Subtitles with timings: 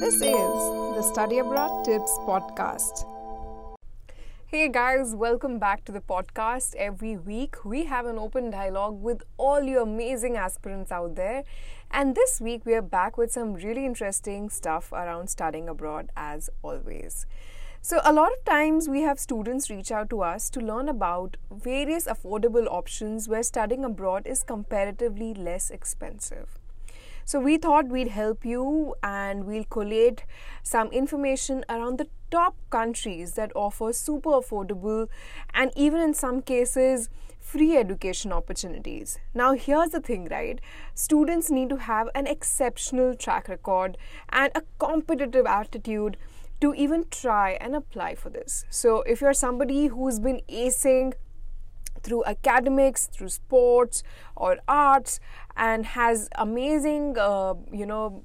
[0.00, 3.04] This is the Study Abroad Tips Podcast.
[4.46, 6.74] Hey guys, welcome back to the podcast.
[6.76, 11.44] Every week we have an open dialogue with all you amazing aspirants out there.
[11.90, 16.48] And this week we are back with some really interesting stuff around studying abroad as
[16.62, 17.26] always.
[17.82, 21.36] So, a lot of times we have students reach out to us to learn about
[21.50, 26.59] various affordable options where studying abroad is comparatively less expensive.
[27.30, 30.24] So we thought we'd help you and we'll collate
[30.64, 35.06] some information around the top countries that offer super affordable
[35.54, 39.16] and even in some cases free education opportunities.
[39.32, 40.60] Now, here's the thing, right?
[40.96, 43.96] Students need to have an exceptional track record
[44.30, 46.16] and a competitive attitude
[46.60, 48.64] to even try and apply for this.
[48.70, 51.12] So, if you're somebody who's been acing
[52.02, 54.02] through academics, through sports
[54.36, 55.20] or arts,
[55.56, 58.24] and has amazing, uh, you know,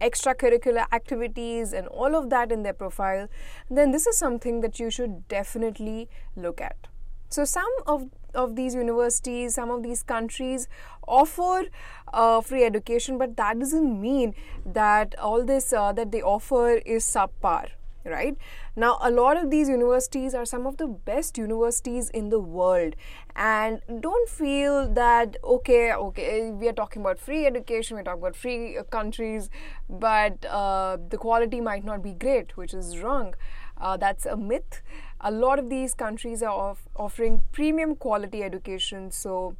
[0.00, 3.28] extracurricular activities and all of that in their profile,
[3.70, 6.88] then this is something that you should definitely look at.
[7.28, 10.68] So, some of, of these universities, some of these countries
[11.06, 11.64] offer
[12.12, 14.34] uh, free education, but that doesn't mean
[14.66, 17.68] that all this uh, that they offer is subpar
[18.04, 18.36] right?
[18.76, 22.94] Now a lot of these universities are some of the best universities in the world.
[23.34, 28.36] And don't feel that okay okay we are talking about free education we're talking about
[28.36, 29.48] free uh, countries
[29.88, 33.34] but uh, the quality might not be great which is wrong.
[33.78, 34.82] Uh, that's a myth.
[35.20, 39.10] A lot of these countries are off- offering premium quality education.
[39.10, 39.56] So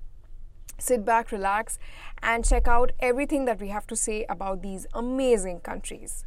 [0.79, 1.79] sit back, relax,
[2.23, 6.25] and check out everything that we have to say about these amazing countries.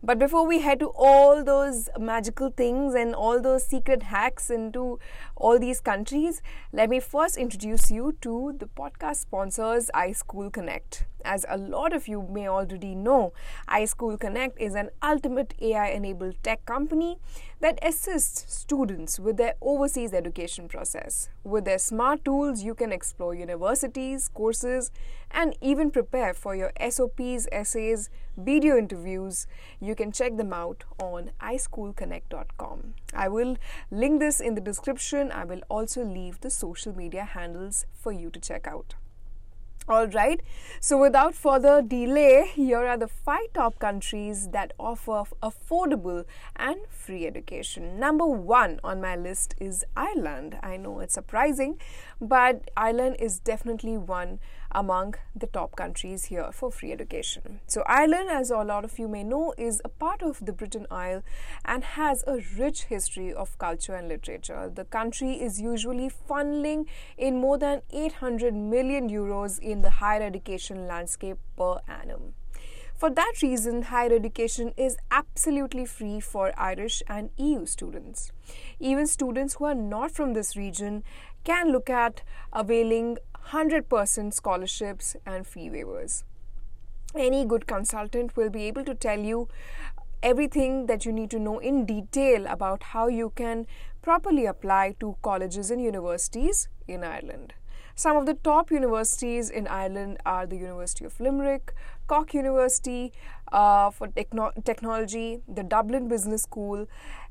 [0.00, 5.00] But before we head to all those magical things and all those secret hacks into
[5.34, 6.40] all these countries,
[6.72, 11.04] let me first introduce you to the podcast sponsors iSchool Connect.
[11.24, 13.32] As a lot of you may already know,
[13.68, 17.18] iSchool Connect is an ultimate AI enabled tech company
[17.60, 21.28] that assists students with their overseas education process.
[21.42, 24.92] With their smart tools, you can explore universities, courses,
[25.32, 29.46] and even prepare for your SOPs, essays, video interviews
[29.80, 32.94] you can check them out on ischoolconnect.com.
[33.14, 33.56] I will
[33.90, 35.32] link this in the description.
[35.32, 38.94] I will also leave the social media handles for you to check out.
[39.88, 40.38] All right,
[40.80, 47.26] so without further delay, here are the five top countries that offer affordable and free
[47.26, 47.98] education.
[47.98, 50.58] Number one on my list is Ireland.
[50.62, 51.80] I know it's surprising,
[52.20, 54.40] but Ireland is definitely one
[54.72, 57.60] among the top countries here for free education.
[57.66, 60.84] So, Ireland, as a lot of you may know, is a part of the British
[60.90, 61.22] Isle
[61.64, 64.70] and has a rich history of culture and literature.
[64.74, 66.86] The country is usually funneling
[67.16, 72.34] in more than 800 million euros in the higher education landscape per annum.
[72.98, 78.32] For that reason, higher education is absolutely free for Irish and EU students.
[78.80, 81.04] Even students who are not from this region
[81.44, 83.18] can look at availing
[83.52, 86.22] 100% scholarships and fee waivers.
[87.14, 89.48] Any good consultant will be able to tell you
[90.22, 93.66] everything that you need to know in detail about how you can
[94.02, 97.54] properly apply to colleges and universities in Ireland.
[97.94, 101.74] Some of the top universities in Ireland are the University of Limerick,
[102.06, 103.12] Cork University
[103.50, 106.86] uh, for techno- technology, the Dublin Business School,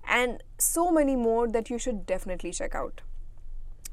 [0.08, 3.02] and so many more that you should definitely check out.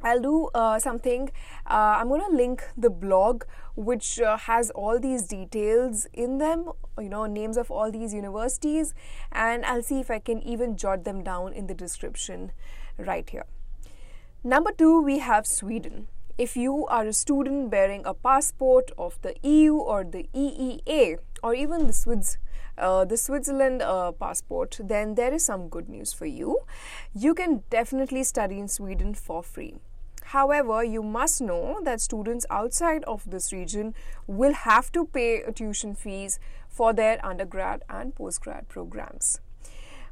[0.05, 1.31] I'll do uh, something.
[1.67, 3.45] Uh, I'm going to link the blog,
[3.75, 8.93] which uh, has all these details in them, you know, names of all these universities,
[9.33, 12.53] and I'll see if I can even jot them down in the description
[12.99, 13.47] right here.
[14.45, 16.07] Number two, we have Sweden.
[16.37, 21.55] If you are a student bearing a passport of the EU or the EEA, or
[21.55, 22.37] even the Swiss
[22.77, 26.59] uh, the Switzerland uh, passport, then there is some good news for you.
[27.15, 29.77] You can definitely study in Sweden for free.
[30.35, 33.95] However, you must know that students outside of this region
[34.27, 39.41] will have to pay tuition fees for their undergrad and postgrad programs.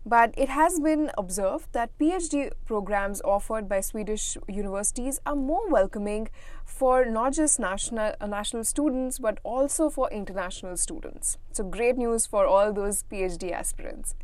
[0.06, 6.28] But it has been observed that PhD programs offered by Swedish universities are more welcoming
[6.64, 11.36] for not just national, uh, national students but also for international students.
[11.50, 14.14] So, great news for all those PhD aspirants.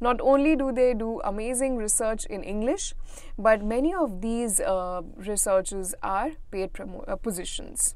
[0.00, 2.94] Not only do they do amazing research in English,
[3.38, 7.94] but many of these uh, researchers are paid uh, positions.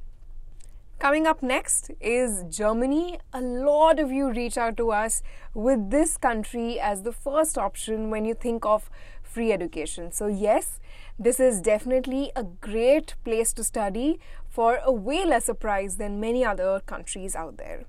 [0.99, 3.19] Coming up next is Germany.
[3.33, 5.23] A lot of you reach out to us
[5.55, 8.91] with this country as the first option when you think of
[9.23, 10.13] free education.
[10.13, 10.79] So, yes,
[11.19, 16.45] this is definitely a great place to study for a way lesser price than many
[16.45, 17.87] other countries out there.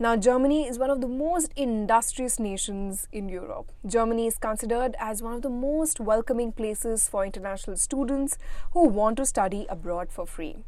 [0.00, 3.72] Now, Germany is one of the most industrious nations in Europe.
[3.84, 8.38] Germany is considered as one of the most welcoming places for international students
[8.74, 10.58] who want to study abroad for free.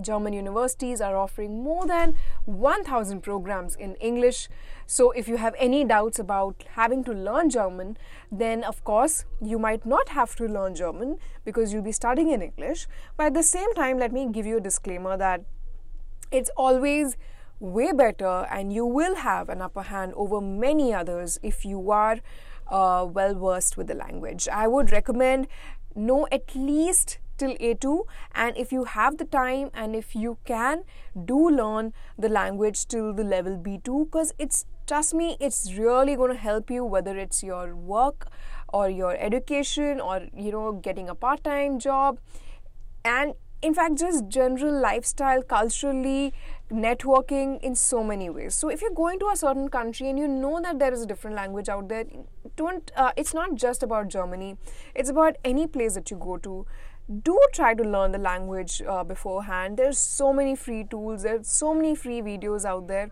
[0.00, 2.14] German universities are offering more than
[2.46, 4.48] 1000 programs in English.
[4.86, 7.98] So, if you have any doubts about having to learn German,
[8.32, 12.40] then of course you might not have to learn German because you'll be studying in
[12.40, 12.86] English.
[13.18, 15.42] But at the same time, let me give you a disclaimer that
[16.30, 17.18] it's always
[17.60, 22.18] way better and you will have an upper hand over many others if you are
[22.68, 24.48] uh, well versed with the language.
[24.48, 25.48] I would recommend
[25.94, 30.82] know at least till A2 and if you have the time and if you can
[31.24, 36.32] do learn the language till the level B2 because it's trust me it's really going
[36.32, 38.28] to help you whether it's your work
[38.72, 42.18] or your education or you know getting a part-time job
[43.04, 46.32] and in fact just general lifestyle culturally
[46.70, 48.54] networking in so many ways.
[48.54, 51.06] So if you're going to a certain country and you know that there is a
[51.06, 52.04] different language out there
[52.56, 54.56] don't uh, it's not just about germany.
[54.94, 56.66] It's about any place that you go to.
[57.22, 59.78] Do try to learn the language uh, beforehand.
[59.78, 61.22] There's so many free tools.
[61.22, 63.10] There's so many free videos out there.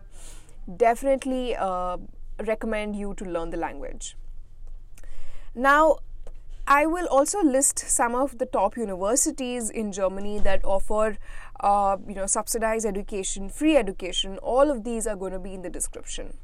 [0.85, 1.97] Definitely uh,
[2.45, 4.15] recommend you to learn the language.
[5.55, 5.97] Now
[6.67, 11.17] I will also list some of the top universities in Germany that offer,
[11.59, 14.37] uh, you know, subsidized education, free education.
[14.39, 16.37] All of these are going to be in the description.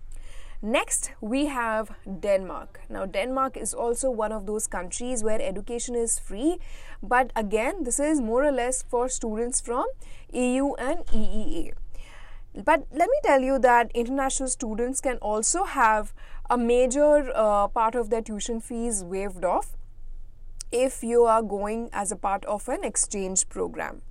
[0.62, 2.80] Next, we have Denmark.
[2.90, 6.58] Now, Denmark is also one of those countries where education is free,
[7.02, 9.86] but again, this is more or less for students from
[10.32, 11.74] EU and EEA.
[12.56, 16.14] But let me tell you that international students can also have
[16.50, 19.76] a major uh, part of their tuition fees waived off
[20.72, 24.02] if you are going as a part of an exchange program.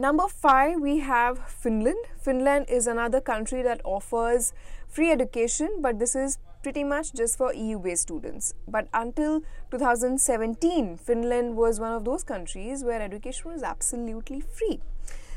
[0.00, 2.06] Number five, we have Finland.
[2.16, 4.54] Finland is another country that offers
[4.88, 8.54] free education, but this is pretty much just for EU based students.
[8.66, 14.80] But until 2017, Finland was one of those countries where education was absolutely free.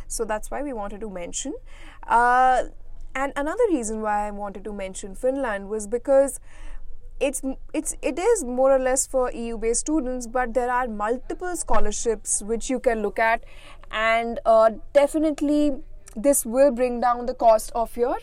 [0.07, 1.56] So that's why we wanted to mention.
[2.07, 2.63] Uh,
[3.15, 6.39] and another reason why I wanted to mention Finland was because
[7.19, 7.42] it's
[7.74, 12.42] it's it is more or less for EU based students, but there are multiple scholarships
[12.42, 13.44] which you can look at,
[13.92, 15.74] and uh, definitely
[16.15, 18.18] this will bring down the cost of your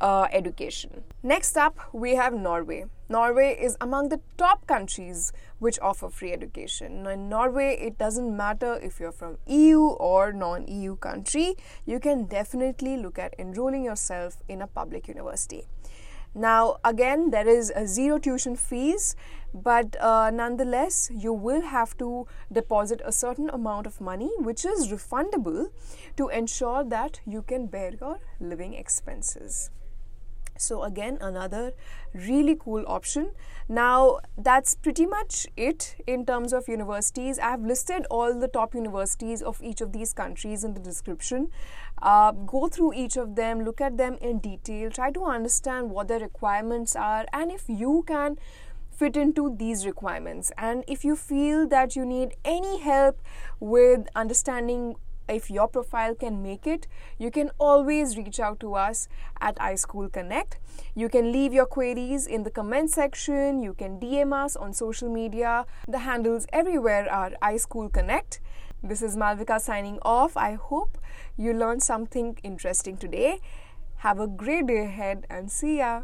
[0.00, 1.04] uh, education.
[1.22, 2.86] Next up, we have Norway.
[3.08, 7.06] Norway is among the top countries which offer free education.
[7.06, 11.54] In Norway, it doesn't matter if you're from EU or non EU country,
[11.86, 15.66] you can definitely look at enrolling yourself in a public university.
[16.34, 19.14] Now, again, there is a zero tuition fees,
[19.52, 24.88] but uh, nonetheless, you will have to deposit a certain amount of money, which is
[24.88, 25.68] refundable,
[26.16, 29.70] to ensure that you can bear your living expenses
[30.56, 31.72] so again another
[32.14, 33.32] really cool option.
[33.68, 37.38] Now that's pretty much it in terms of universities.
[37.38, 41.48] I've listed all the top universities of each of these countries in the description.
[42.00, 44.90] Uh, go through each of them look at them in detail.
[44.90, 48.36] Try to understand what their requirements are and if you can
[48.92, 50.52] fit into these requirements.
[50.58, 53.20] And if you feel that you need any help
[53.58, 54.96] with understanding
[55.32, 56.86] if your profile can make it,
[57.18, 59.08] you can always reach out to us
[59.40, 60.58] at iSchool Connect.
[60.94, 65.08] You can leave your queries in the comment section, you can DM us on social
[65.08, 65.66] media.
[65.88, 68.40] The handles everywhere are iSchool Connect.
[68.82, 70.36] This is Malvika signing off.
[70.36, 70.98] I hope
[71.36, 73.40] you learned something interesting today.
[73.98, 76.02] Have a great day ahead and see ya.